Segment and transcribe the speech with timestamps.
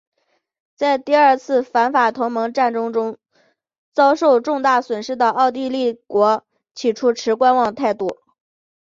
[0.75, 3.19] 在第二次反法同盟战争中
[3.93, 6.43] 遭受重大损失的奥地利帝国
[6.73, 8.09] 起初持观望态度。